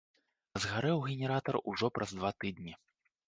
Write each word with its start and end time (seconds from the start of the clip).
А 0.55 0.61
згарэў 0.63 1.03
генератар 1.09 1.55
ужо 1.73 1.91
праз 1.97 2.15
два 2.21 2.31
тыдні. 2.45 2.73